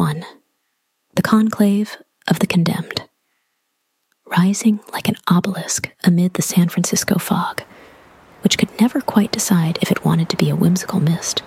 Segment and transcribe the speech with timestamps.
[0.00, 0.24] 1
[1.14, 3.02] The Conclave of the Condemned.
[4.24, 7.64] Rising like an obelisk amid the San Francisco fog,
[8.42, 11.42] which could never quite decide if it wanted to be a whimsical mist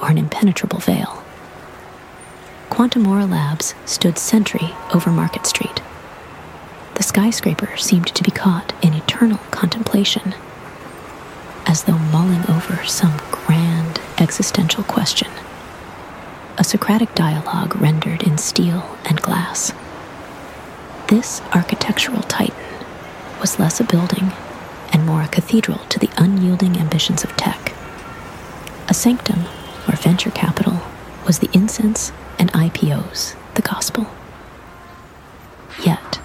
[0.00, 1.22] or an impenetrable veil.
[2.70, 5.82] Quantamora Labs stood sentry over Market Street.
[6.94, 10.34] The skyscraper seemed to be caught in eternal contemplation,
[11.66, 15.30] as though mulling over some grand existential question.
[16.58, 19.72] A Socratic dialogue rendered in steel and glass.
[21.08, 22.54] This architectural titan
[23.40, 24.32] was less a building
[24.92, 27.72] and more a cathedral to the unyielding ambitions of tech.
[28.88, 29.40] A sanctum
[29.86, 30.80] where venture capital
[31.26, 34.06] was the incense and IPOs the gospel.
[35.84, 36.20] Yet,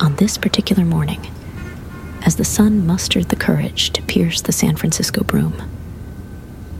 [0.00, 1.30] on this particular morning,
[2.22, 5.68] as the sun mustered the courage to pierce the San Francisco brume,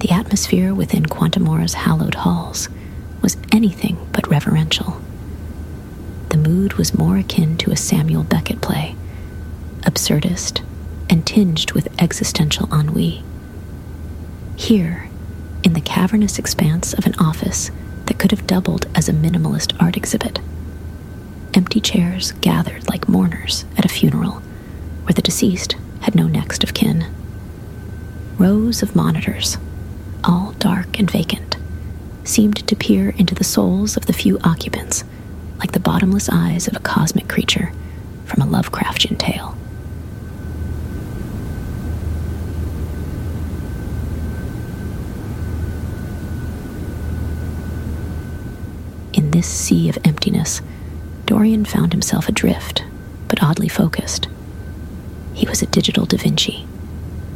[0.00, 2.68] the atmosphere within Quantamora's hallowed halls
[3.22, 5.00] was anything but reverential.
[6.30, 8.96] The mood was more akin to a Samuel Beckett play,
[9.82, 10.64] absurdist
[11.08, 13.22] and tinged with existential ennui.
[14.56, 15.08] Here,
[15.62, 17.70] in the cavernous expanse of an office
[18.06, 20.40] that could have doubled as a minimalist art exhibit,
[21.54, 24.42] empty chairs gathered like mourners at a funeral
[25.04, 27.06] where the deceased had no next of kin.
[28.38, 29.58] Rows of monitors,
[30.24, 31.39] all dark and vacant,
[32.30, 35.02] seemed to peer into the souls of the few occupants
[35.58, 37.72] like the bottomless eyes of a cosmic creature
[38.24, 39.56] from a Lovecraftian tale.
[49.12, 50.62] In this sea of emptiness,
[51.26, 52.84] Dorian found himself adrift,
[53.26, 54.28] but oddly focused.
[55.34, 56.64] He was a digital Da Vinci,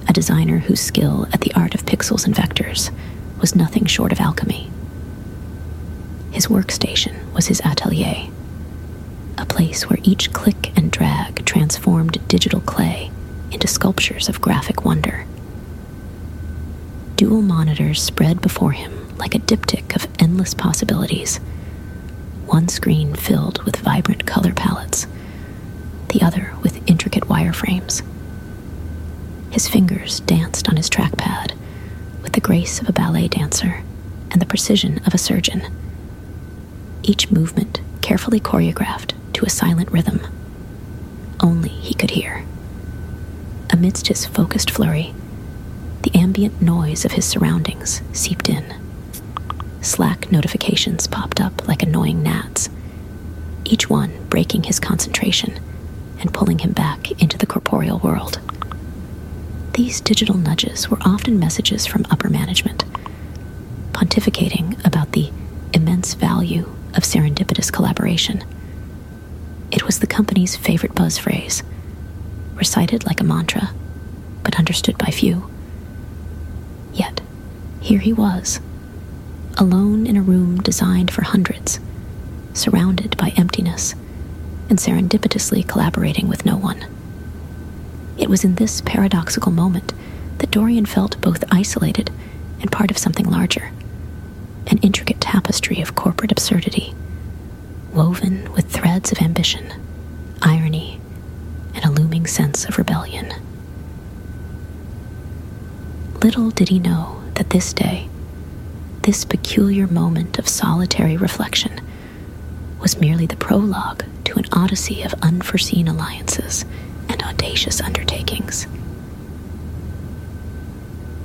[0.09, 2.93] a designer whose skill at the art of pixels and vectors
[3.41, 4.71] was nothing short of alchemy.
[6.35, 8.29] His workstation was his atelier,
[9.39, 13.13] a place where each click and drag transformed digital clay
[13.53, 15.27] into sculptures of graphic wonder.
[17.15, 21.37] Dual monitors spread before him like a diptych of endless possibilities.
[22.47, 25.07] One screen filled with vibrant color palettes,
[26.09, 28.03] the other with intricate wireframes.
[29.53, 31.53] His fingers danced on his trackpad
[32.23, 33.85] with the grace of a ballet dancer
[34.33, 35.63] and the precision of a surgeon
[37.05, 40.21] each movement carefully choreographed to a silent rhythm.
[41.41, 42.45] Only he could hear.
[43.71, 45.15] Amidst his focused flurry,
[46.03, 48.65] the ambient noise of his surroundings seeped in.
[49.81, 52.69] Slack notifications popped up like annoying gnats,
[53.65, 55.59] each one breaking his concentration
[56.21, 58.41] and pulling him back into the corporeal world.
[59.75, 62.85] These digital nudges were often messages from upper management,
[63.93, 65.31] pontificating about the
[65.73, 68.45] immense value of serendipitous collaboration.
[69.71, 71.63] It was the company's favorite buzz phrase,
[72.55, 73.71] recited like a mantra,
[74.43, 75.51] but understood by few.
[76.93, 77.21] Yet,
[77.81, 78.61] here he was,
[79.57, 81.81] alone in a room designed for hundreds,
[82.53, 83.95] surrounded by emptiness,
[84.71, 86.87] and serendipitously collaborating with no one.
[88.17, 89.93] It was in this paradoxical moment
[90.39, 92.11] that Dorian felt both isolated
[92.61, 93.73] and part of something larger
[94.67, 96.95] an intricate tapestry of corporate absurdity,
[97.93, 99.73] woven with threads of ambition,
[100.43, 101.01] irony,
[101.75, 103.33] and a looming sense of rebellion.
[106.23, 108.09] Little did he know that this day,
[109.03, 111.81] this peculiar moment of solitary reflection,
[112.81, 116.65] was merely the prologue to an odyssey of unforeseen alliances
[117.09, 118.67] and audacious undertakings.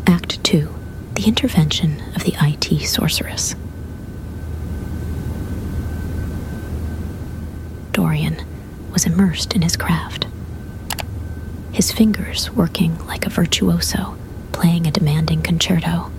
[0.07, 0.73] Act 2
[1.19, 3.53] the intervention of the IT sorceress.
[7.91, 8.38] Dorian
[8.94, 10.28] was immersed in his craft,
[11.74, 14.18] his fingers working like a virtuoso
[14.53, 16.09] playing a demanding concerto,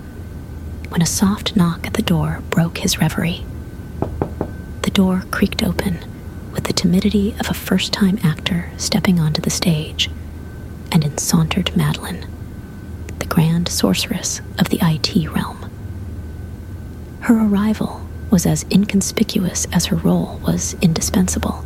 [0.89, 3.43] when a soft knock at the door broke his reverie.
[4.83, 5.97] The door creaked open
[6.53, 10.11] with the timidity of a first time actor stepping onto the stage,
[10.91, 12.27] and in sauntered Madeline
[13.61, 15.69] grand sorceress of the IT realm.
[17.19, 21.63] Her arrival was as inconspicuous as her role was indispensable.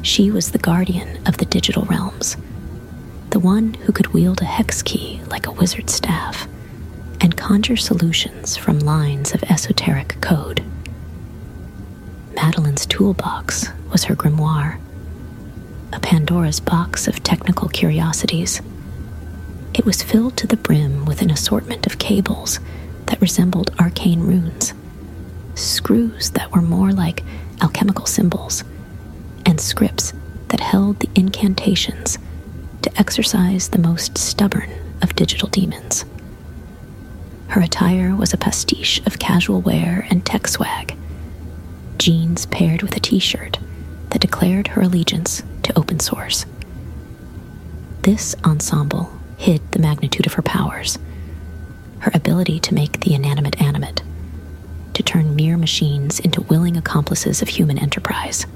[0.00, 2.38] She was the guardian of the digital realms,
[3.28, 6.48] the one who could wield a hex key like a wizard's staff
[7.20, 10.64] and conjure solutions from lines of esoteric code.
[12.34, 14.80] Madeline's toolbox was her grimoire,
[15.92, 18.62] a Pandora's box of technical curiosities
[19.74, 22.58] it was filled to the brim with an assortment of cables
[23.06, 24.74] that resembled arcane runes,
[25.54, 27.22] screws that were more like
[27.62, 28.64] alchemical symbols,
[29.46, 30.12] and scripts
[30.48, 32.18] that held the incantations
[32.82, 34.70] to exorcise the most stubborn
[35.02, 36.04] of digital demons.
[37.48, 40.96] Her attire was a pastiche of casual wear and tech swag,
[41.98, 43.58] jeans paired with a t shirt
[44.10, 46.46] that declared her allegiance to open source.
[48.02, 50.98] This ensemble hid the magnitude of her powers,
[52.00, 54.02] her ability to make the inanimate animate,
[54.92, 58.46] to turn mere machines into willing accomplices of human enterprise.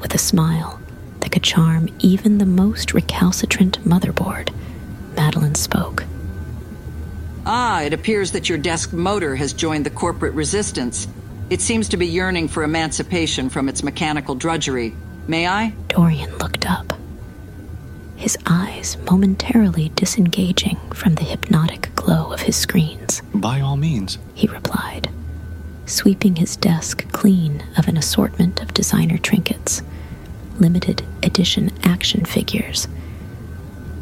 [0.00, 0.80] With a smile
[1.20, 4.54] that could charm even the most recalcitrant motherboard,
[5.16, 6.04] Madeline spoke.
[7.44, 11.06] Ah, it appears that your desk motor has joined the corporate resistance.
[11.50, 14.94] It seems to be yearning for emancipation from its mechanical drudgery.
[15.28, 15.74] May I?
[15.88, 16.94] Dorian looked up,
[18.16, 23.22] his eyes momentarily disengaging from the hypnotic glow of his screens.
[23.34, 25.10] By all means, he replied,
[25.86, 29.82] sweeping his desk clean of an assortment of designer trinkets,
[30.58, 32.88] limited edition action figures,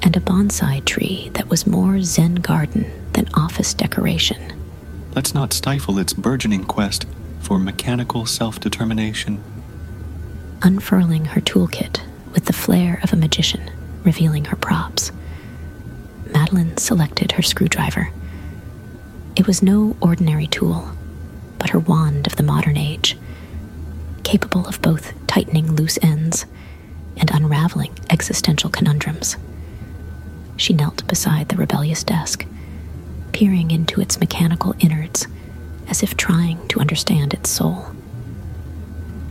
[0.03, 4.53] and a bonsai tree that was more Zen garden than office decoration.
[5.15, 7.07] Let's not stifle its burgeoning quest
[7.41, 9.43] for mechanical self determination.
[10.63, 12.01] Unfurling her toolkit
[12.33, 13.71] with the flair of a magician,
[14.05, 15.11] revealing her props,
[16.27, 18.11] Madeline selected her screwdriver.
[19.37, 20.91] It was no ordinary tool,
[21.59, 23.17] but her wand of the modern age,
[24.23, 26.47] capable of both tightening loose ends
[27.17, 29.37] and unraveling existential conundrums.
[30.57, 32.47] She knelt beside the rebellious desk
[33.33, 35.27] peering into its mechanical innards
[35.89, 37.87] as if trying to understand its soul.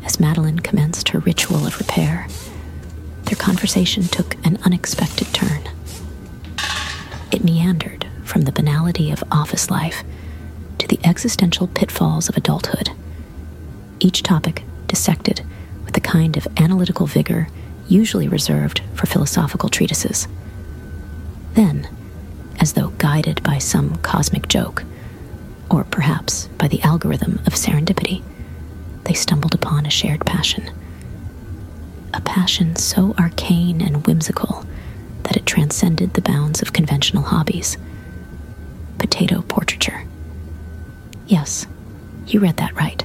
[0.03, 2.27] As Madeline commenced her ritual of repair,
[3.25, 5.63] their conversation took an unexpected turn.
[7.31, 10.03] It meandered from the banality of office life
[10.79, 12.89] to the existential pitfalls of adulthood,
[13.99, 15.45] each topic dissected
[15.85, 17.47] with the kind of analytical vigor
[17.87, 20.27] usually reserved for philosophical treatises.
[21.53, 21.87] Then,
[22.59, 24.83] as though guided by some cosmic joke,
[25.69, 28.23] or perhaps by the algorithm of serendipity,
[29.05, 30.69] they stumbled upon a shared passion.
[32.13, 34.65] A passion so arcane and whimsical
[35.23, 37.77] that it transcended the bounds of conventional hobbies.
[38.99, 40.05] Potato portraiture.
[41.27, 41.65] Yes,
[42.27, 43.03] you read that right.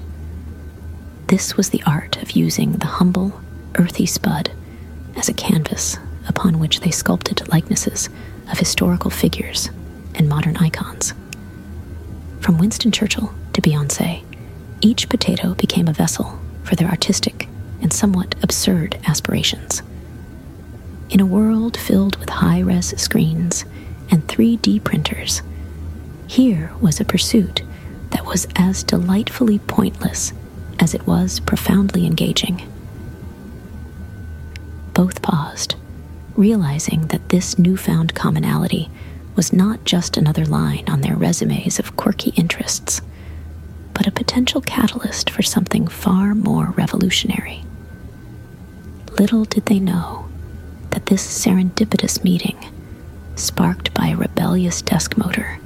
[1.29, 3.41] This was the art of using the humble,
[3.77, 4.51] earthy spud
[5.17, 8.09] as a canvas upon which they sculpted likenesses
[8.51, 9.71] of historical figures
[10.15, 11.15] and modern icons.
[12.41, 14.25] From Winston Churchill to Beyonce,
[14.81, 17.49] each potato became a vessel for their artistic
[17.81, 19.83] and somewhat absurd aspirations.
[21.11, 23.65] In a world filled with high res screens
[24.11, 25.43] and 3D printers,
[26.27, 27.63] here was a pursuit
[28.11, 30.33] that was as delightfully pointless
[30.79, 32.63] as it was profoundly engaging.
[34.95, 35.77] Both paused
[36.39, 38.89] realizing that this newfound commonality
[39.35, 43.03] was not just another line on their resumes of quirky interests,
[43.93, 47.65] but a potential catalyst for something far more revolutionary.
[49.19, 50.29] Little did they know
[50.91, 52.57] that this serendipitous meeting,
[53.35, 55.59] sparked by a rebellious desk motor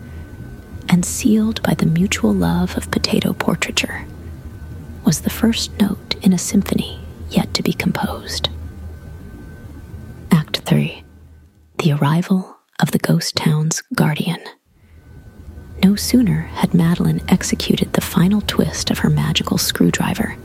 [0.88, 4.06] and sealed by the mutual love of potato portraiture,
[5.04, 8.48] was the first note in a symphony yet to be composed.
[10.31, 11.05] Act 3
[11.79, 14.41] The Arrival of the Ghost Town's Guardian.
[15.84, 20.36] No sooner had Madeline executed the final twist of her magical screwdriver,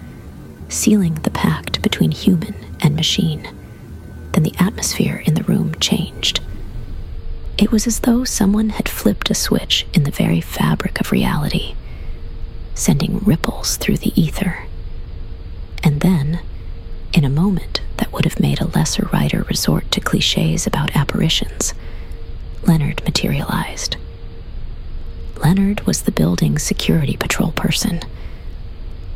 [0.68, 3.50] sealing the pact between human and machine,
[4.34, 6.42] Then the atmosphere in the room changed.
[7.58, 11.76] It was as though someone had flipped a switch in the very fabric of reality,
[12.76, 14.66] sending ripples through the ether.
[15.84, 16.42] And then,
[17.14, 21.74] in a moment that would have made a lesser writer resort to cliches about apparitions,
[22.64, 23.96] Leonard materialized.
[25.38, 28.02] Leonard was the building's security patrol person,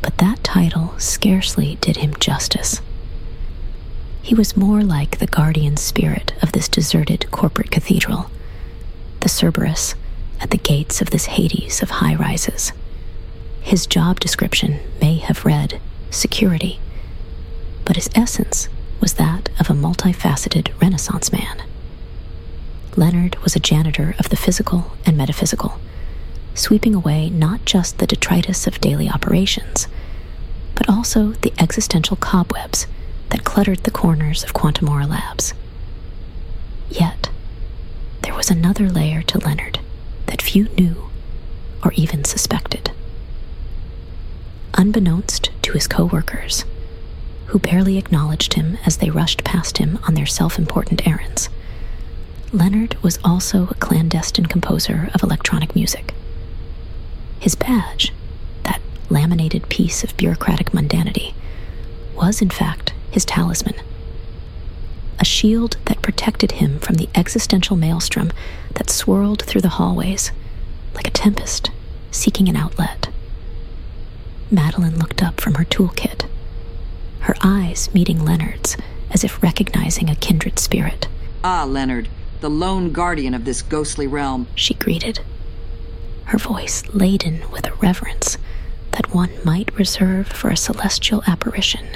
[0.00, 2.80] but that title scarcely did him justice.
[4.22, 8.30] He was more like the guardian spirit of this deserted corporate cathedral,
[9.20, 9.94] the Cerberus
[10.40, 12.72] at the gates of this Hades of high rises.
[13.60, 16.80] His job description may have read security
[17.84, 18.68] but his essence
[19.00, 21.62] was that of a multifaceted Renaissance man.
[22.96, 25.78] Leonard was a janitor of the physical and metaphysical,
[26.54, 29.88] sweeping away not just the detritus of daily operations,
[30.74, 32.86] but also the existential cobwebs
[33.32, 35.54] that cluttered the corners of Quantamora Labs.
[36.90, 37.30] Yet,
[38.22, 39.80] there was another layer to Leonard
[40.26, 41.08] that few knew
[41.82, 42.90] or even suspected.
[44.74, 46.64] unbeknownst to his co workers,
[47.46, 51.48] who barely acknowledged him as they rushed past him on their self important errands.
[52.52, 56.14] Leonard was also a clandestine composer of electronic music.
[57.40, 58.12] His badge,
[58.64, 61.34] that laminated piece of bureaucratic mundanity,
[62.14, 63.76] was in fact his talisman.
[65.20, 68.32] A shield that protected him from the existential maelstrom
[68.74, 70.32] that swirled through the hallways
[70.94, 71.70] like a tempest
[72.10, 73.08] seeking an outlet.
[74.50, 76.26] Madeline looked up from her toolkit,
[77.20, 78.76] her eyes meeting Leonard's
[79.10, 81.08] as if recognizing a kindred spirit.
[81.44, 82.08] Ah, Leonard,
[82.40, 85.20] the lone guardian of this ghostly realm, she greeted,
[86.26, 88.38] her voice laden with a reverence
[88.92, 91.86] that one might reserve for a celestial apparition.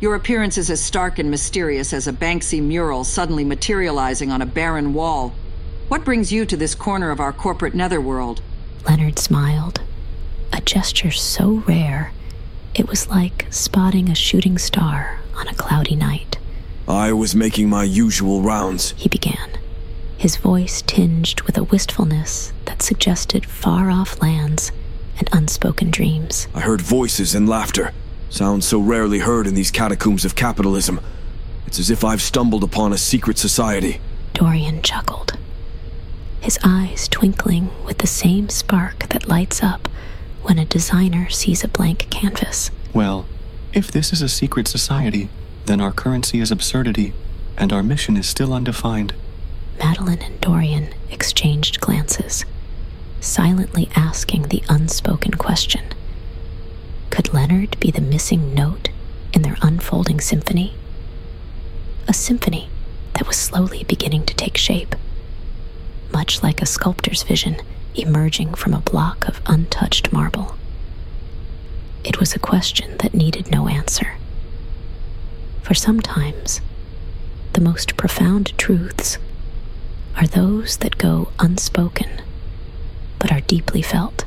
[0.00, 4.46] Your appearance is as stark and mysterious as a Banksy mural suddenly materializing on a
[4.46, 5.34] barren wall.
[5.88, 8.42] What brings you to this corner of our corporate netherworld?
[8.86, 9.80] Leonard smiled,
[10.52, 12.12] a gesture so rare
[12.74, 16.36] it was like spotting a shooting star on a cloudy night.
[16.86, 19.58] I was making my usual rounds, he began,
[20.18, 24.72] his voice tinged with a wistfulness that suggested far off lands
[25.16, 26.48] and unspoken dreams.
[26.54, 27.92] I heard voices and laughter,
[28.28, 31.00] sounds so rarely heard in these catacombs of capitalism.
[31.66, 34.00] It's as if I've stumbled upon a secret society.
[34.34, 35.36] Dorian chuckled,
[36.40, 39.88] his eyes twinkling with the same spark that lights up
[40.42, 42.70] when a designer sees a blank canvas.
[42.94, 43.26] Well,
[43.72, 45.28] if this is a secret society,
[45.64, 47.14] then our currency is absurdity,
[47.56, 49.12] and our mission is still undefined.
[49.78, 52.44] Madeline and Dorian exchanged glances,
[53.20, 55.82] silently asking the unspoken question
[57.16, 58.90] Could Leonard be the missing note
[59.32, 60.74] in their unfolding symphony?
[62.06, 62.68] A symphony
[63.14, 64.94] that was slowly beginning to take shape,
[66.12, 67.56] much like a sculptor's vision
[67.94, 70.56] emerging from a block of untouched marble.
[72.04, 74.18] It was a question that needed no answer.
[75.62, 76.60] For sometimes,
[77.54, 79.16] the most profound truths
[80.18, 82.20] are those that go unspoken
[83.18, 84.25] but are deeply felt.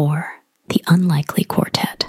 [0.00, 2.06] 4 The Unlikely Quartet.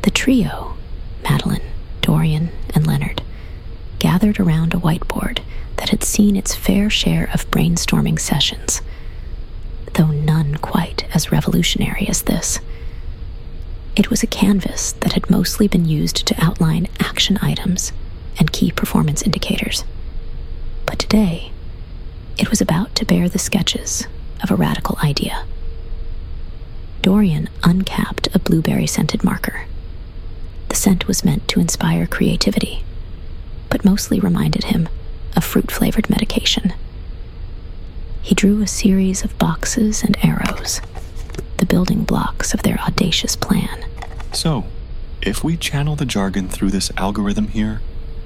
[0.00, 0.74] The trio,
[1.22, 1.60] Madeline,
[2.00, 3.20] Dorian, and Leonard,
[3.98, 5.40] gathered around a whiteboard
[5.76, 8.80] that had seen its fair share of brainstorming sessions,
[9.92, 12.60] though none quite as revolutionary as this.
[13.94, 17.92] It was a canvas that had mostly been used to outline action items
[18.38, 19.84] and key performance indicators.
[20.86, 21.52] But today,
[22.38, 24.06] it was about to bear the sketches
[24.42, 25.44] of a radical idea.
[27.06, 29.66] Dorian uncapped a blueberry scented marker.
[30.70, 32.82] The scent was meant to inspire creativity,
[33.70, 34.88] but mostly reminded him
[35.36, 36.72] of fruit flavored medication.
[38.22, 40.80] He drew a series of boxes and arrows,
[41.58, 43.86] the building blocks of their audacious plan.
[44.32, 44.64] So,
[45.22, 47.82] if we channel the jargon through this algorithm here,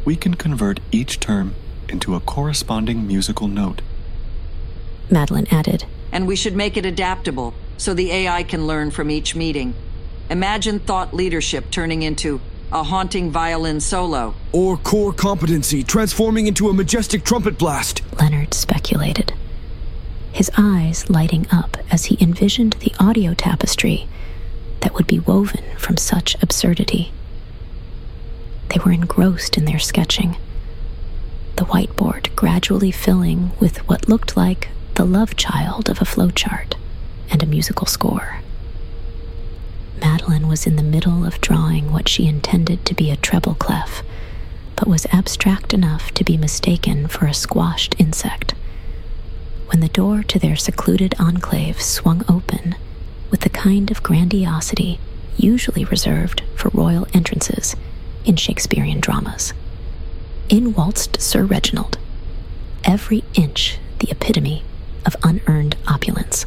[0.07, 1.55] we can convert each term
[1.91, 3.83] into a corresponding musical note.
[5.11, 9.35] Madeline added, And we should make it adaptable so the AI can learn from each
[9.35, 9.73] meeting.
[10.29, 12.39] Imagine thought leadership turning into
[12.71, 14.35] a haunting violin solo.
[14.53, 18.03] Or core competency transforming into a majestic trumpet blast.
[18.19, 19.33] Leonard speculated,
[20.31, 24.07] his eyes lighting up as he envisioned the audio tapestry
[24.81, 27.13] that would be woven from such absurdity.
[28.69, 30.37] They were engrossed in their sketching,
[31.57, 36.75] the whiteboard gradually filling with what looked like the love child of a flowchart
[37.31, 38.41] and a musical score.
[40.01, 44.03] Madeline was in the middle of drawing what she intended to be a treble clef,
[44.77, 48.55] but was abstract enough to be mistaken for a squashed insect.
[49.67, 52.75] When the door to their secluded enclave swung open
[53.31, 54.99] with the kind of grandiosity
[55.37, 57.77] usually reserved for royal entrances
[58.25, 59.53] in Shakespearean dramas.
[60.49, 61.99] In waltzed Sir Reginald,
[62.85, 64.65] every inch the epitome
[65.07, 66.47] of unearned opulence.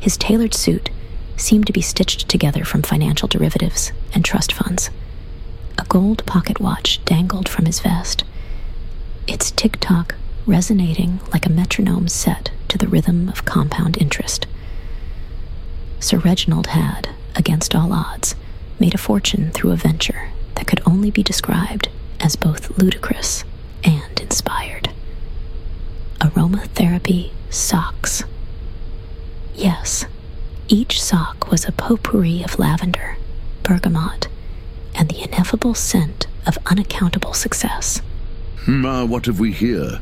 [0.00, 0.90] His tailored suit
[1.36, 4.90] seemed to be stitched together from financial derivatives and trust funds.
[5.78, 8.24] A gold pocket watch dangled from his vest,
[9.26, 10.14] its tick tock
[10.46, 14.46] resonating like a metronome set to the rhythm of compound interest.
[16.00, 18.34] Sir Reginald had, against all odds,
[18.78, 21.88] made a fortune through a venture that could only be described
[22.18, 23.44] as both ludicrous
[23.84, 24.90] and inspired.
[26.20, 28.24] Aromatherapy socks.
[29.60, 30.06] Yes,
[30.68, 33.18] each sock was a potpourri of lavender,
[33.62, 34.26] bergamot,
[34.94, 38.00] and the ineffable scent of unaccountable success.
[38.66, 40.00] Ma, hmm, what have we here?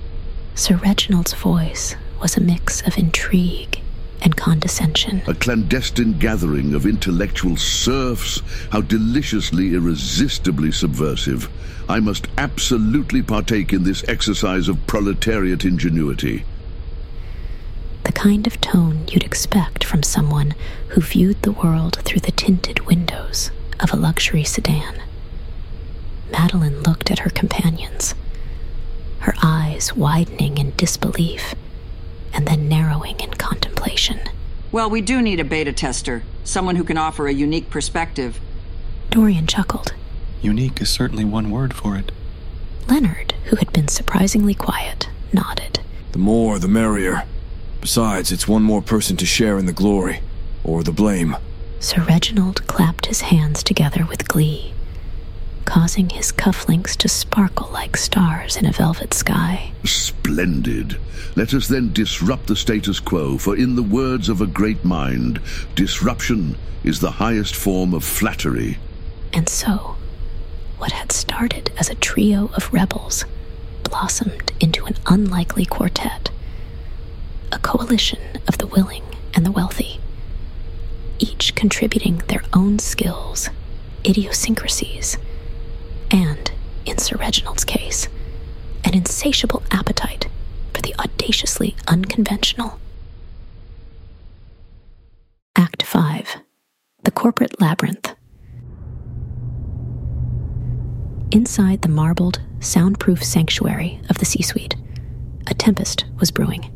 [0.54, 3.80] Sir Reginald's voice was a mix of intrigue
[4.22, 5.22] and condescension.
[5.26, 8.40] A clandestine gathering of intellectual serfs.
[8.70, 11.48] How deliciously, irresistibly subversive.
[11.88, 16.44] I must absolutely partake in this exercise of proletariat ingenuity.
[18.08, 20.54] The kind of tone you'd expect from someone
[20.88, 23.50] who viewed the world through the tinted windows
[23.80, 25.02] of a luxury sedan.
[26.32, 28.14] Madeline looked at her companions,
[29.18, 31.54] her eyes widening in disbelief
[32.32, 34.20] and then narrowing in contemplation.
[34.72, 38.40] Well, we do need a beta tester, someone who can offer a unique perspective.
[39.10, 39.92] Dorian chuckled.
[40.40, 42.10] Unique is certainly one word for it.
[42.88, 45.80] Leonard, who had been surprisingly quiet, nodded.
[46.12, 47.24] The more, the merrier.
[47.80, 50.20] Besides, it's one more person to share in the glory,
[50.64, 51.36] or the blame.
[51.80, 54.74] Sir Reginald clapped his hands together with glee
[55.68, 59.70] causing his cufflinks to sparkle like stars in a velvet sky.
[59.84, 60.98] Splendid.
[61.36, 65.42] Let us then disrupt the status quo, for in the words of a great mind,
[65.74, 68.78] disruption is the highest form of flattery.
[69.34, 69.96] And so,
[70.78, 73.26] what had started as a trio of rebels
[73.82, 76.30] blossomed into an unlikely quartet,
[77.58, 79.02] a coalition of the willing
[79.34, 80.00] and the wealthy,
[81.18, 83.50] each contributing their own skills,
[84.06, 85.18] idiosyncrasies,
[86.10, 86.52] and,
[86.86, 88.08] in Sir Reginald's case,
[88.84, 90.28] an insatiable appetite
[90.72, 92.78] for the audaciously unconventional.
[95.56, 96.36] Act 5
[97.02, 98.14] The Corporate Labyrinth.
[101.32, 104.76] Inside the marbled, soundproof sanctuary of the C suite,
[105.48, 106.72] a tempest was brewing.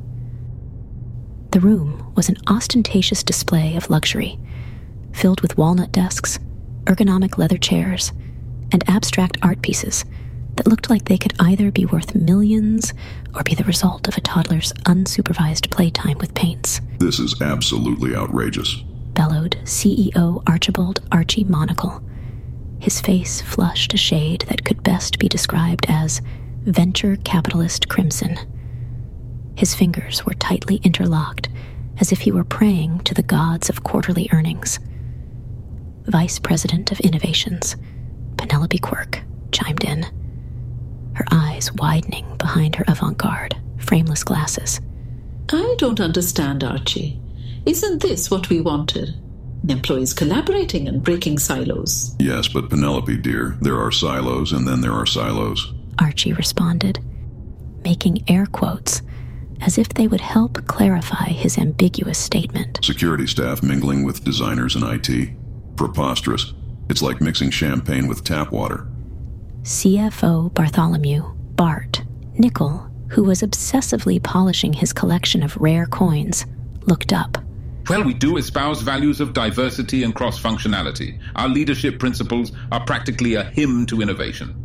[1.53, 4.39] The room was an ostentatious display of luxury,
[5.13, 6.39] filled with walnut desks,
[6.85, 8.11] ergonomic leather chairs,
[8.73, 10.07] and abstract art pieces
[10.57, 12.95] that looked like they could either be worth millions
[13.35, 16.81] or be the result of a toddler's unsupervised playtime with paints.
[16.99, 18.77] This is absolutely outrageous,
[19.13, 22.03] bellowed CEO Archibald Archie Monocle,
[22.81, 26.23] his face flushed a shade that could best be described as
[26.65, 28.39] venture capitalist crimson.
[29.57, 31.49] His fingers were tightly interlocked,
[31.99, 34.79] as if he were praying to the gods of quarterly earnings.
[36.05, 37.77] Vice President of Innovations,
[38.37, 40.05] Penelope Quirk chimed in,
[41.15, 44.81] her eyes widening behind her avant garde, frameless glasses.
[45.51, 47.21] I don't understand, Archie.
[47.67, 49.15] Isn't this what we wanted?
[49.69, 52.17] Employees collaborating and breaking silos.
[52.19, 55.73] Yes, but Penelope, dear, there are silos and then there are silos.
[56.01, 56.99] Archie responded,
[57.85, 59.03] making air quotes
[59.63, 62.79] as if they would help clarify his ambiguous statement.
[62.85, 65.31] Security staff mingling with designers and IT.
[65.77, 66.53] Preposterous.
[66.89, 68.87] It's like mixing champagne with tap water.
[69.63, 71.23] CFO Bartholomew,
[71.55, 72.03] Bart,
[72.35, 76.47] Nickel, who was obsessively polishing his collection of rare coins,
[76.87, 77.39] looked up.
[77.89, 81.21] Well, we do espouse values of diversity and cross functionality.
[81.37, 84.62] Our leadership principles are practically a hymn to innovation.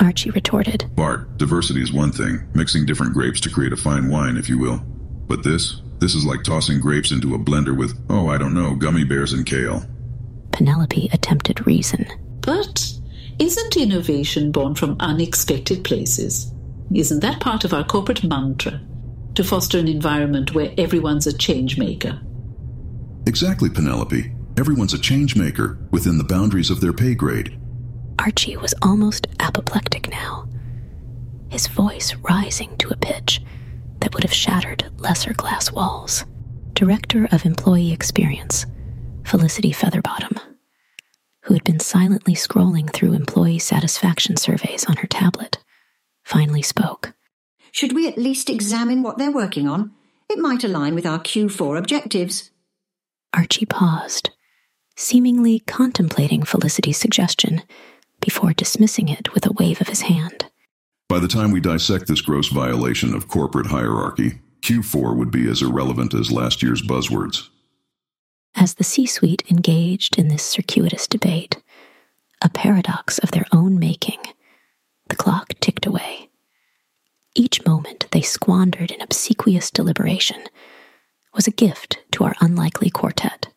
[0.00, 0.88] Archie retorted.
[0.94, 4.58] Bart, diversity is one thing, mixing different grapes to create a fine wine, if you
[4.58, 4.78] will.
[5.26, 8.74] But this, this is like tossing grapes into a blender with, oh, I don't know,
[8.74, 9.84] gummy bears and kale.
[10.52, 12.06] Penelope attempted reason.
[12.40, 12.92] But
[13.38, 16.52] isn't innovation born from unexpected places?
[16.94, 18.80] Isn't that part of our corporate mantra?
[19.34, 22.20] To foster an environment where everyone's a change maker.
[23.26, 24.32] Exactly, Penelope.
[24.56, 27.60] Everyone's a change maker within the boundaries of their pay grade.
[28.18, 30.48] Archie was almost apoplectic now,
[31.48, 33.40] his voice rising to a pitch
[34.00, 36.24] that would have shattered lesser glass walls.
[36.74, 38.66] Director of Employee Experience,
[39.24, 40.38] Felicity Featherbottom,
[41.42, 45.58] who had been silently scrolling through employee satisfaction surveys on her tablet,
[46.24, 47.14] finally spoke.
[47.72, 49.92] Should we at least examine what they're working on?
[50.28, 52.50] It might align with our Q4 objectives.
[53.32, 54.30] Archie paused,
[54.96, 57.62] seemingly contemplating Felicity's suggestion
[58.20, 60.46] before dismissing it with a wave of his hand.
[61.08, 65.62] By the time we dissect this gross violation of corporate hierarchy, Q4 would be as
[65.62, 67.48] irrelevant as last year's buzzwords.
[68.54, 71.62] As the C suite engaged in this circuitous debate,
[72.42, 74.20] a paradox of their own making,
[75.08, 76.28] the clock ticked away.
[77.34, 80.42] Each moment they squandered in obsequious deliberation
[81.34, 83.48] was a gift to our unlikely quartet.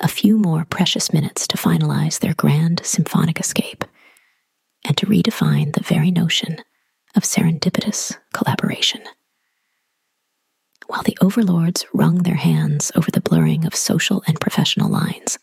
[0.00, 3.84] A few more precious minutes to finalize their grand symphonic escape
[4.86, 6.58] and to redefine the very notion
[7.14, 9.02] of serendipitous collaboration
[10.86, 15.38] while the overlords wrung their hands over the blurring of social and professional lines.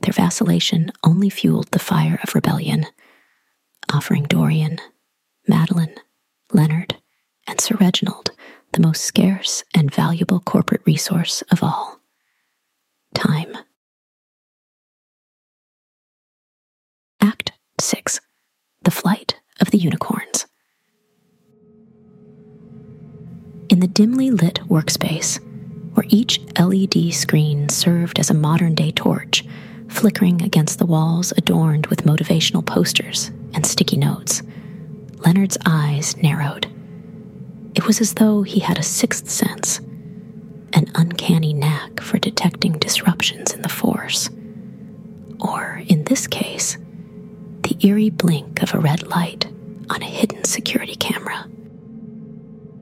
[0.00, 2.86] Their vacillation only fueled the fire of rebellion,
[3.92, 4.78] offering Dorian,
[5.48, 5.94] Madeline,
[6.52, 6.96] Leonard,
[7.46, 8.30] and Sir Reginald
[8.72, 12.00] the most scarce and valuable corporate resource of all
[13.14, 13.56] time.
[17.20, 18.20] Act 6
[18.82, 20.46] The Flight of the Unicorns.
[23.68, 25.40] In the dimly lit workspace,
[25.94, 29.44] where each LED screen served as a modern day torch,
[29.88, 34.42] flickering against the walls adorned with motivational posters and sticky notes,
[35.24, 36.66] Leonard's eyes narrowed.
[37.74, 39.80] It was as though he had a sixth sense,
[40.72, 44.30] an uncanny knack for detecting disruptions in the force.
[45.40, 46.78] Or, in this case,
[47.62, 49.46] the eerie blink of a red light
[49.90, 51.48] on a hidden security camera.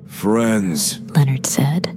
[0.06, 1.96] Friends, Leonard said,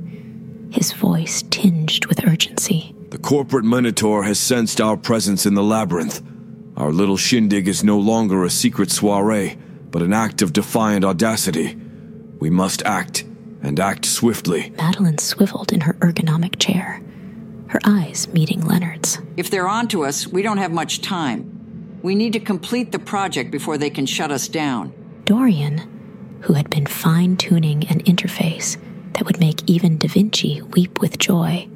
[0.71, 2.95] his voice tinged with urgency.
[3.09, 6.21] The corporate Minotaur has sensed our presence in the labyrinth.
[6.75, 9.57] Our little shindig is no longer a secret soiree,
[9.91, 11.77] but an act of defiant audacity.
[12.39, 13.23] We must act,
[13.63, 14.71] and act swiftly.
[14.77, 17.01] Madeline swiveled in her ergonomic chair,
[17.67, 19.19] her eyes meeting Leonard's.
[19.37, 21.99] If they're onto us, we don't have much time.
[22.03, 24.93] We need to complete the project before they can shut us down.
[25.25, 25.77] Dorian,
[26.41, 28.77] who had been fine tuning an interface
[29.13, 31.67] that would make even Da Vinci weep with joy,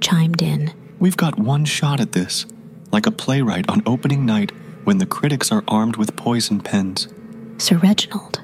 [0.00, 0.72] chimed in.
[0.98, 2.44] We've got one shot at this,
[2.92, 4.52] like a playwright on opening night
[4.84, 7.08] when the critics are armed with poison pens.
[7.56, 8.42] Sir Reginald,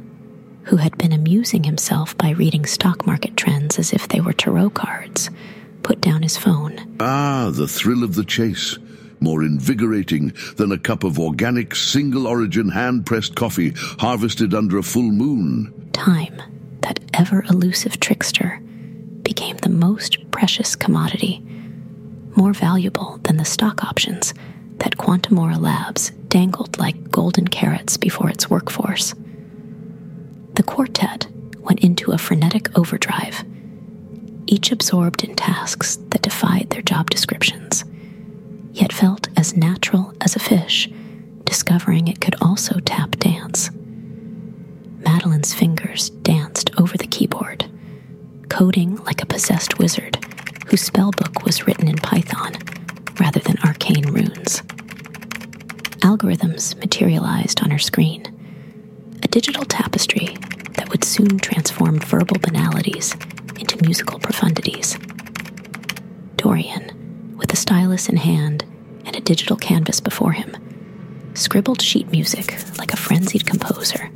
[0.70, 4.70] who had been amusing himself by reading stock market trends as if they were tarot
[4.70, 5.28] cards,
[5.83, 6.96] put down his phone.
[7.00, 8.78] Ah, the thrill of the chase.
[9.18, 14.85] More invigorating than a cup of organic, single origin hand pressed coffee harvested under a
[14.85, 15.90] full moon.
[15.92, 16.40] Time,
[16.83, 18.61] that ever elusive trickster,
[19.24, 21.42] became the most precious commodity,
[22.37, 24.35] more valuable than the stock options
[24.78, 29.16] that Quantamora Labs dangled like golden carrots before its workforce.
[30.54, 31.26] The quartet
[31.58, 33.44] went into a frenetic overdrive,
[34.46, 37.84] each absorbed in tasks that defied their job descriptions,
[38.72, 40.88] yet felt as natural as a fish,
[41.44, 43.70] discovering it could also tap dance.
[44.98, 47.70] Madeline's fingers danced over the keyboard,
[48.48, 50.18] coding like a possessed wizard
[50.66, 52.52] whose spellbook was written in Python
[53.18, 54.62] rather than arcane runes.
[56.02, 58.24] Algorithms materialized on her screen,
[59.30, 60.36] digital tapestry
[60.74, 63.14] that would soon transform verbal banalities
[63.58, 64.98] into musical profundities.
[66.36, 68.64] Dorian, with a stylus in hand
[69.04, 70.56] and a digital canvas before him,
[71.34, 74.10] scribbled sheet music like a frenzied composer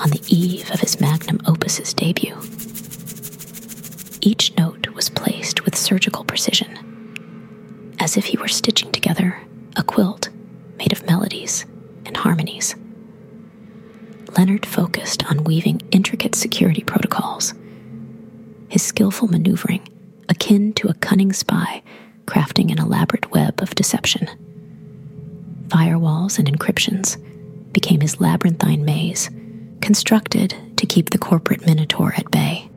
[0.00, 2.36] on the eve of his magnum opus's debut.
[4.20, 9.40] Each note was placed with surgical precision, as if he were stitching together
[9.76, 10.30] a quilt
[10.78, 11.64] made of melodies
[12.04, 12.74] and harmonies.
[14.36, 17.54] Leonard focused on weaving intricate security protocols,
[18.68, 19.86] his skillful maneuvering
[20.28, 21.82] akin to a cunning spy
[22.26, 24.28] crafting an elaborate web of deception.
[25.68, 27.16] Firewalls and encryptions
[27.72, 29.30] became his labyrinthine maze,
[29.80, 32.68] constructed to keep the corporate Minotaur at bay.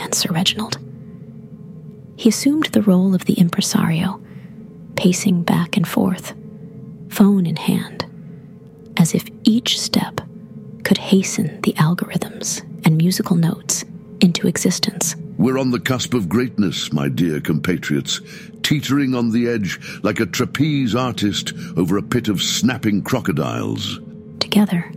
[0.00, 0.78] And Sir Reginald.
[2.16, 4.20] He assumed the role of the impresario,
[4.96, 6.34] pacing back and forth,
[7.08, 8.06] phone in hand,
[8.96, 10.20] as if each step
[10.92, 13.82] could hasten the algorithms and musical notes
[14.20, 15.16] into existence.
[15.38, 18.20] We're on the cusp of greatness, my dear compatriots,
[18.62, 24.00] teetering on the edge like a trapeze artist over a pit of snapping crocodiles.
[24.38, 24.92] Together,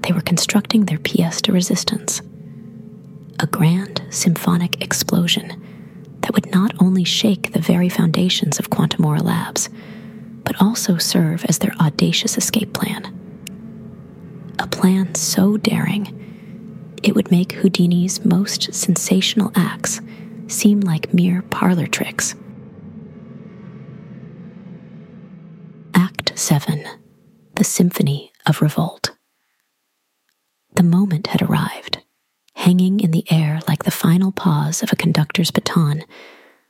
[0.00, 2.22] they were constructing their pièce de resistance.
[3.38, 5.62] A grand symphonic explosion
[6.22, 9.68] that would not only shake the very foundations of Quantamora Labs,
[10.42, 13.23] but also serve as their audacious escape plan.
[14.64, 20.00] A plan so daring, it would make Houdini's most sensational acts
[20.46, 22.34] seem like mere parlor tricks.
[25.94, 26.82] Act 7
[27.56, 29.10] The Symphony of Revolt.
[30.76, 31.98] The moment had arrived,
[32.54, 36.04] hanging in the air like the final pause of a conductor's baton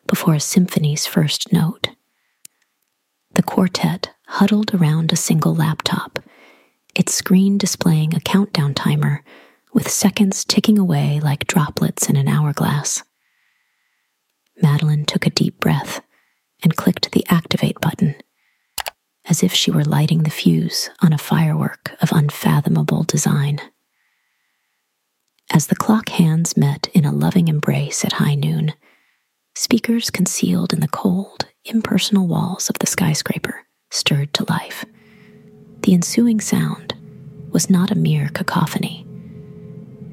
[0.09, 1.91] before a symphony's first note.
[3.35, 6.19] The quartet huddled around a single laptop,
[6.95, 9.25] its screen displaying a countdown timer
[9.73, 13.03] with seconds ticking away like droplets in an hourglass.
[14.63, 16.01] Madeline took a deep breath
[16.63, 18.15] and clicked the activate button,
[19.25, 23.61] as if she were lighting the fuse on a firework of unfathomable design.
[25.53, 28.73] As the clock hands met in a loving embrace at high noon,
[29.55, 34.85] speakers concealed in the cold, impersonal walls of the skyscraper stirred to life.
[35.85, 36.95] The ensuing sound
[37.51, 39.07] was not a mere cacophony.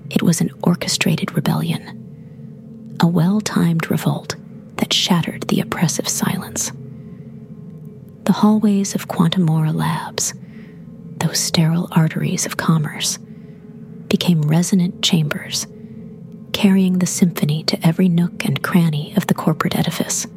[0.10, 4.36] It was an orchestrated rebellion, a well timed revolt
[4.75, 6.73] that shattered the oppressive silence.
[8.25, 10.34] The hallways of Quantamora Labs,
[11.19, 13.17] those sterile arteries of commerce,
[14.10, 15.67] became resonant chambers,
[16.51, 20.27] carrying the symphony to every nook and cranny of the corporate edifice.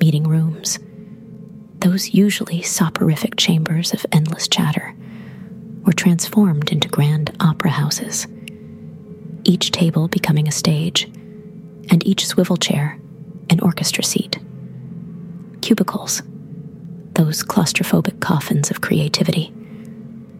[0.00, 0.78] Meeting rooms,
[1.80, 4.94] those usually soporific chambers of endless chatter,
[5.84, 8.26] were transformed into grand opera houses,
[9.44, 11.04] each table becoming a stage,
[11.90, 12.98] and each swivel chair
[13.50, 14.38] an orchestra seat.
[15.62, 16.22] Cubicles,
[17.14, 19.52] those claustrophobic coffins of creativity,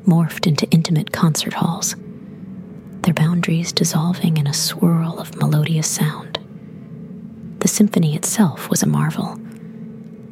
[0.07, 1.97] morphed into intimate concert halls,
[3.03, 6.39] their boundaries dissolving in a swirl of melodious sound.
[7.61, 9.41] The symphony itself was a marvel,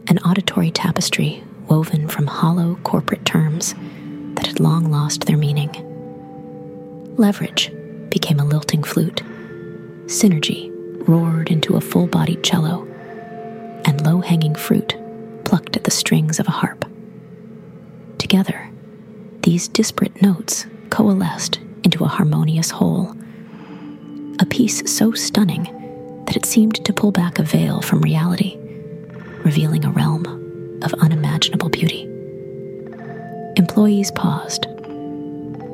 [0.08, 3.74] an auditory tapestry woven from hollow corporate terms
[4.34, 5.70] that had long lost their meaning.
[7.16, 7.72] Leverage
[8.10, 9.22] became a lilting flute.
[10.06, 10.70] Synergy
[11.08, 12.84] roared into a full bodied cello,
[13.84, 14.96] and low hanging fruit
[15.44, 16.84] plucked at the strings of a harp.
[18.18, 18.70] Together,
[19.42, 23.16] these disparate notes coalesced into a harmonious whole.
[24.40, 25.64] A piece so stunning
[26.26, 28.58] that it seemed to pull back a veil from reality,
[29.46, 30.26] revealing a realm
[30.82, 32.02] of unimaginable beauty.
[33.56, 34.66] Employees paused,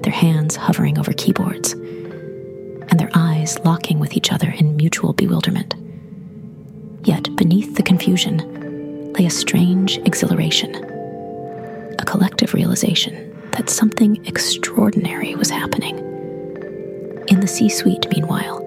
[0.02, 5.74] their hands hovering over keyboards and their eyes locking with each other in mutual bewilderment.
[7.04, 10.74] Yet beneath the confusion lay a strange exhilaration,
[11.98, 15.96] a collective realization that something extraordinary was happening.
[17.28, 18.58] In the C suite, meanwhile,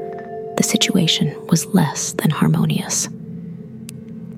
[0.58, 3.08] the situation was less than harmonious.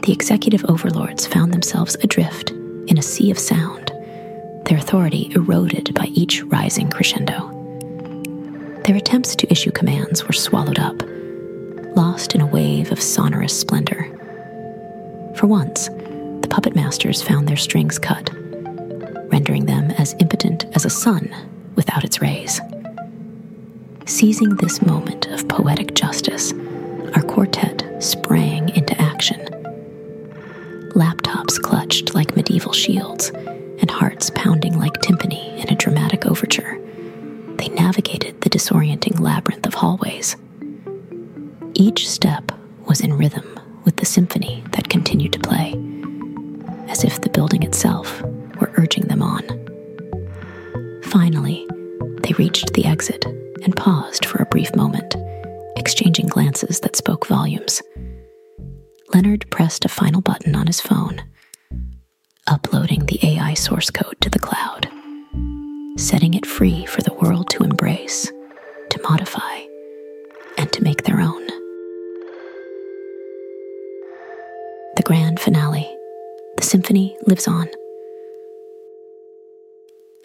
[0.03, 3.91] The executive overlords found themselves adrift in a sea of sound,
[4.65, 7.53] their authority eroded by each rising crescendo.
[8.85, 10.95] Their attempts to issue commands were swallowed up,
[11.97, 14.03] lost in a wave of sonorous splendor.
[15.35, 18.29] For once, the puppet masters found their strings cut,
[19.29, 21.33] rendering them as impotent as a sun
[21.75, 22.61] without its rays.
[24.05, 26.53] Seizing this moment of poetic justice,
[27.13, 29.46] our quartet sprang into action.
[30.97, 36.81] Laptops clutched like medieval shields, and hearts pounding like timpani in a dramatic overture
[37.57, 40.35] they navigated the disorienting labyrinth of hallways.
[41.73, 42.51] Each step
[42.85, 45.73] was in rhythm with the symphony that continued to play,
[46.87, 48.21] as if the building itself
[48.59, 49.43] were urging them on.
[51.03, 51.67] Finally,
[52.21, 53.25] they reached the exit
[53.63, 55.15] and paused for a brief moment,
[55.75, 57.81] exchanging glances that spoke volumes.
[59.13, 60.16] Leonard pressed a final
[60.67, 61.23] on his phone,
[62.47, 64.89] uploading the AI source code to the cloud
[65.97, 68.31] setting it free for the world to embrace,
[68.89, 69.61] to modify,
[70.57, 71.47] and to make their own.
[74.95, 75.89] The grand finale,
[76.57, 77.67] the symphony lives on.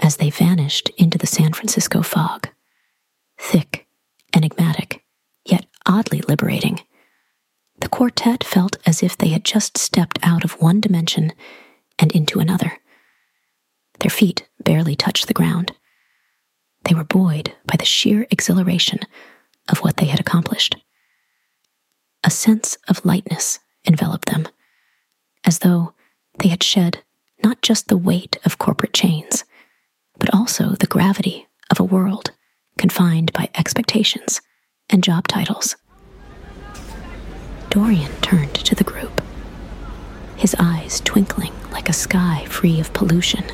[0.03, 2.49] As they vanished into the San Francisco fog,
[3.39, 3.87] thick,
[4.35, 5.03] enigmatic,
[5.47, 6.81] yet oddly liberating,
[7.83, 11.33] the quartet felt as if they had just stepped out of one dimension
[11.99, 12.79] and into another.
[13.99, 15.73] Their feet barely touched the ground.
[16.85, 19.01] They were buoyed by the sheer exhilaration
[19.69, 20.77] of what they had accomplished.
[22.23, 24.47] A sense of lightness enveloped them,
[25.45, 25.93] as though
[26.39, 27.03] they had shed
[27.43, 29.45] not just the weight of corporate chains,
[30.21, 32.31] but also the gravity of a world
[32.79, 34.41] confined by expectations
[34.89, 35.75] and job titles.
[37.73, 39.23] Dorian turned to the group,
[40.37, 43.45] his eyes twinkling like a sky free of pollution.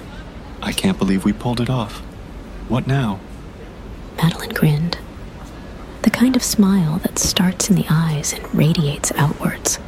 [0.60, 2.00] I can't believe we pulled it off.
[2.66, 3.20] What now?
[4.16, 4.98] Madeline grinned.
[6.02, 9.78] The kind of smile that starts in the eyes and radiates outwards,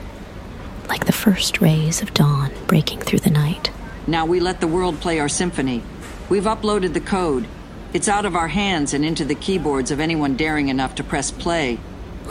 [0.89, 3.73] like the first rays of dawn breaking through the night.
[4.07, 5.83] Now we let the world play our symphony.
[6.29, 7.49] We've uploaded the code.
[7.93, 11.33] It's out of our hands and into the keyboards of anyone daring enough to press
[11.33, 11.81] play.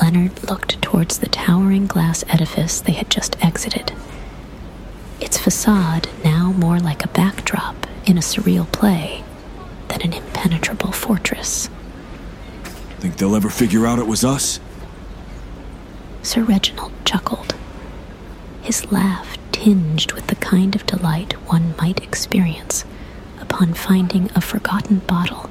[0.01, 3.91] Leonard looked towards the towering glass edifice they had just exited.
[5.19, 9.23] Its facade now more like a backdrop in a surreal play
[9.89, 11.69] than an impenetrable fortress.
[12.99, 14.59] Think they'll ever figure out it was us?
[16.21, 17.55] Sir Reginald chuckled,
[18.61, 22.85] his laugh tinged with the kind of delight one might experience
[23.39, 25.49] upon finding a forgotten bottle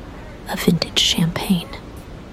[0.50, 1.68] of vintage champagne.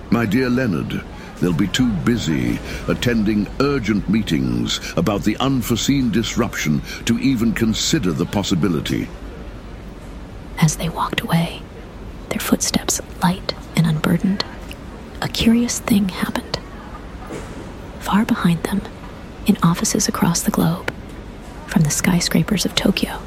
[0.09, 1.03] My dear Leonard,
[1.39, 8.25] they'll be too busy attending urgent meetings about the unforeseen disruption to even consider the
[8.25, 9.07] possibility.
[10.59, 11.61] As they walked away,
[12.29, 14.45] their footsteps light and unburdened,
[15.21, 16.59] a curious thing happened.
[17.99, 18.81] Far behind them,
[19.45, 20.91] in offices across the globe,
[21.67, 23.21] from the skyscrapers of Tokyo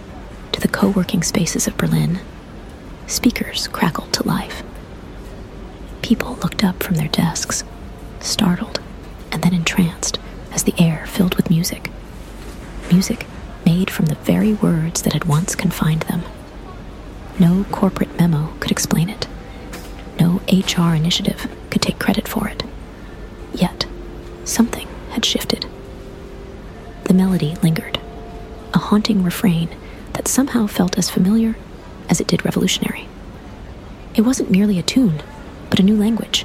[0.53, 2.21] to the co working spaces of Berlin,
[3.07, 4.62] speakers crackled to life.
[6.03, 7.64] People looked up from their desks,
[8.20, 8.81] startled
[9.33, 10.18] and then entranced
[10.52, 11.90] as the air filled with music.
[12.90, 13.26] Music
[13.66, 16.22] made from the very words that had once confined them.
[17.38, 19.26] No corporate memo could explain it.
[20.18, 22.62] No HR initiative could take credit for it.
[23.54, 23.87] Yet,
[24.44, 25.66] something had shifted.
[27.04, 28.00] The melody lingered,
[28.74, 29.68] a haunting refrain
[30.14, 31.57] that somehow felt as familiar
[32.09, 33.09] as it did revolutionary.
[34.14, 35.22] It wasn't merely a tune,
[35.70, 36.44] but a new language,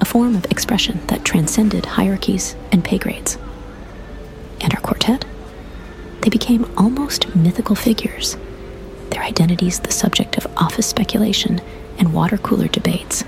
[0.00, 3.38] a form of expression that transcended hierarchies and pay grades.
[4.60, 5.24] And our quartet?
[6.22, 8.36] They became almost mythical figures,
[9.10, 11.60] their identities the subject of office speculation
[11.98, 13.24] and water cooler debates.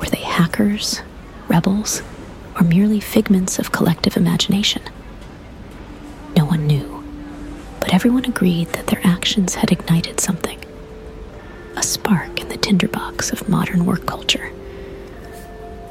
[0.00, 1.00] Were they hackers,
[1.48, 2.02] rebels,
[2.56, 4.82] or merely figments of collective imagination?
[6.36, 7.02] No one knew,
[7.80, 10.58] but everyone agreed that their actions had ignited something
[11.76, 14.50] a spark in the tinderbox of modern work culture.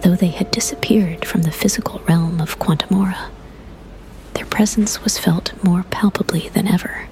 [0.05, 3.31] Though they had disappeared from the physical realm of Quantamora,
[4.35, 7.07] their presence was felt more palpably than ever.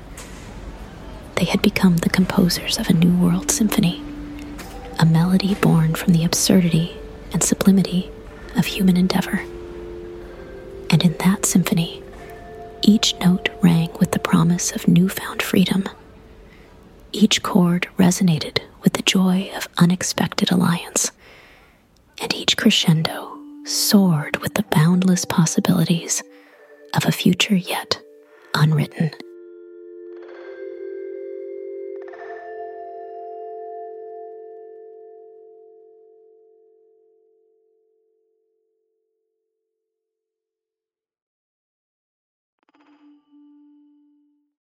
[1.36, 4.04] They had become the composers of a New World symphony,
[5.00, 6.96] a melody born from the absurdity
[7.32, 8.12] and sublimity
[8.56, 9.40] of human endeavor.
[10.92, 12.04] And in that symphony,
[12.84, 15.90] each note rang with the promise of newfound freedom
[17.12, 21.12] each chord resonated with the joy of unexpected alliance,
[22.24, 26.24] and each crescendo soared with the boundless possibilities
[26.96, 28.02] of a future yet
[28.56, 29.12] unwritten.